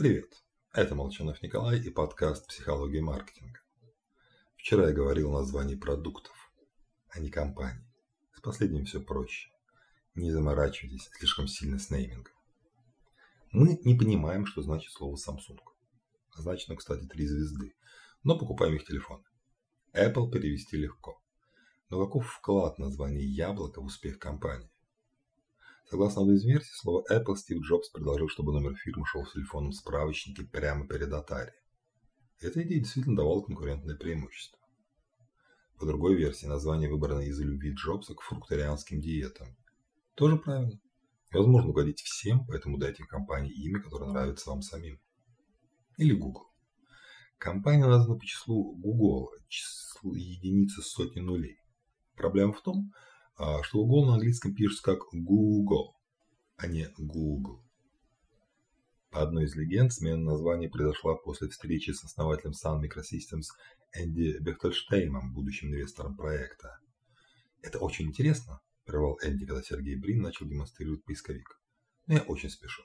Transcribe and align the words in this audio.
Привет, 0.00 0.32
это 0.72 0.94
Молчанов 0.94 1.42
Николай 1.42 1.78
и 1.78 1.90
подкаст 1.90 2.46
«Психология 2.48 3.02
маркетинга». 3.02 3.60
Вчера 4.56 4.88
я 4.88 4.94
говорил 4.94 5.28
о 5.28 5.40
названии 5.40 5.74
продуктов, 5.74 6.32
а 7.10 7.20
не 7.20 7.28
компаний. 7.28 7.84
С 8.32 8.40
последним 8.40 8.86
все 8.86 9.02
проще. 9.02 9.50
Не 10.14 10.30
заморачивайтесь 10.30 11.10
слишком 11.12 11.48
сильно 11.48 11.78
с 11.78 11.90
неймингом. 11.90 12.32
Мы 13.52 13.78
не 13.84 13.94
понимаем, 13.94 14.46
что 14.46 14.62
значит 14.62 14.90
слово 14.90 15.16
Samsung. 15.16 15.60
Означено, 16.34 16.76
кстати, 16.76 17.04
три 17.04 17.26
звезды, 17.26 17.74
но 18.22 18.38
покупаем 18.38 18.76
их 18.76 18.86
телефоны. 18.86 19.24
Apple 19.92 20.30
перевести 20.30 20.78
легко. 20.78 21.20
Но 21.90 22.02
каков 22.02 22.26
вклад 22.26 22.78
названия 22.78 23.26
яблоко 23.26 23.82
в 23.82 23.84
успех 23.84 24.18
компании? 24.18 24.70
Согласно 25.90 26.22
одной 26.22 26.36
из 26.36 26.44
версий, 26.44 26.70
слово 26.72 27.04
Apple 27.10 27.34
Стив 27.34 27.62
Джобс 27.62 27.88
предложил, 27.88 28.28
чтобы 28.28 28.52
номер 28.52 28.76
фирмы 28.76 29.04
шел 29.06 29.24
в 29.24 29.32
телефонном 29.32 29.72
справочнике 29.72 30.44
прямо 30.44 30.86
перед 30.86 31.12
Atari. 31.12 31.50
Эта 32.38 32.62
идея 32.62 32.78
действительно 32.78 33.16
давала 33.16 33.42
конкурентное 33.42 33.96
преимущество. 33.96 34.60
По 35.80 35.86
другой 35.86 36.14
версии, 36.14 36.46
название 36.46 36.88
выбрано 36.88 37.22
из-за 37.22 37.42
любви 37.42 37.74
Джобса 37.74 38.14
к 38.14 38.20
фрукторианским 38.20 39.00
диетам. 39.00 39.48
Тоже 40.14 40.36
правильно. 40.36 40.80
Невозможно 41.32 41.70
угодить 41.70 42.02
всем, 42.02 42.46
поэтому 42.46 42.78
дайте 42.78 43.02
компании 43.02 43.52
имя, 43.52 43.82
которое 43.82 44.12
нравится 44.12 44.50
вам 44.50 44.62
самим. 44.62 45.00
Или 45.96 46.14
Google. 46.14 46.52
Компания 47.36 47.86
названа 47.86 48.16
по 48.16 48.24
числу 48.24 48.76
Google, 48.76 49.30
числу 49.48 50.14
единицы 50.14 50.82
сотни 50.82 51.18
нулей. 51.18 51.58
Проблема 52.14 52.52
в 52.52 52.62
том, 52.62 52.92
что 53.62 53.84
Google 53.84 54.06
на 54.06 54.14
английском 54.14 54.54
пишется 54.54 54.82
как 54.82 55.00
Google, 55.12 55.96
а 56.56 56.66
не 56.66 56.88
Google. 56.98 57.62
По 59.10 59.22
одной 59.22 59.46
из 59.46 59.56
легенд, 59.56 59.92
смена 59.92 60.22
названия 60.22 60.68
произошла 60.68 61.16
после 61.16 61.48
встречи 61.48 61.90
с 61.90 62.04
основателем 62.04 62.52
Sun 62.52 62.82
Microsystems 62.82 63.46
Энди 63.94 64.38
Бехтельштеймом, 64.40 65.32
будущим 65.32 65.68
инвестором 65.68 66.16
проекта. 66.16 66.78
«Это 67.62 67.78
очень 67.78 68.06
интересно»,– 68.06 68.60
прервал 68.84 69.18
Энди, 69.22 69.46
когда 69.46 69.62
Сергей 69.62 69.96
Брин 69.96 70.20
начал 70.20 70.46
демонстрировать 70.46 71.02
поисковик. 71.04 71.60
«Но 72.06 72.14
я 72.14 72.22
очень 72.22 72.50
спешу. 72.50 72.82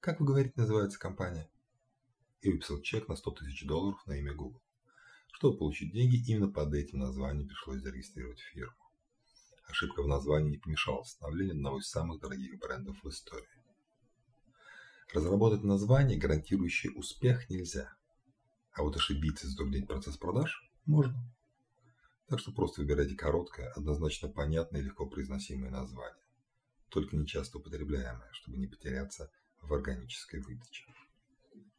Как 0.00 0.20
вы 0.20 0.26
говорите, 0.26 0.54
называется 0.56 0.98
компания?» 0.98 1.48
И 2.40 2.50
выписал 2.50 2.80
чек 2.80 3.08
на 3.08 3.14
100 3.14 3.30
тысяч 3.32 3.66
долларов 3.66 4.04
на 4.06 4.18
имя 4.18 4.32
Google. 4.34 4.62
Чтобы 5.32 5.58
получить 5.58 5.92
деньги, 5.92 6.24
именно 6.28 6.48
под 6.48 6.74
этим 6.74 6.98
названием 6.98 7.46
пришлось 7.46 7.82
зарегистрировать 7.82 8.40
фирму. 8.40 8.87
Ошибка 9.68 10.02
в 10.02 10.08
названии 10.08 10.50
не 10.50 10.58
помешала 10.58 11.02
становлению 11.04 11.54
одного 11.54 11.78
из 11.78 11.88
самых 11.88 12.20
дорогих 12.20 12.58
брендов 12.58 12.96
в 13.02 13.08
истории. 13.08 13.46
Разработать 15.12 15.62
название, 15.62 16.18
гарантирующее 16.18 16.92
успех, 16.92 17.48
нельзя. 17.50 17.94
А 18.72 18.82
вот 18.82 18.96
ошибиться 18.96 19.46
и 19.46 19.50
затруднить 19.50 19.86
процесс 19.86 20.16
продаж 20.16 20.70
можно. 20.86 21.18
Так 22.28 22.40
что 22.40 22.52
просто 22.52 22.80
выбирайте 22.80 23.14
короткое, 23.14 23.70
однозначно 23.72 24.28
понятное 24.28 24.80
и 24.80 24.84
легко 24.84 25.06
произносимое 25.06 25.70
название. 25.70 26.24
Только 26.88 27.16
не 27.16 27.26
часто 27.26 27.58
употребляемое, 27.58 28.30
чтобы 28.32 28.58
не 28.58 28.66
потеряться 28.66 29.30
в 29.60 29.72
органической 29.72 30.40
выдаче. 30.40 30.84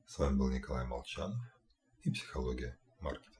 С 0.06 0.18
вами 0.18 0.38
был 0.38 0.50
Николай 0.50 0.86
Молчанов 0.86 1.40
и 2.04 2.12
«Психология 2.12 2.78
маркетинга». 3.00 3.39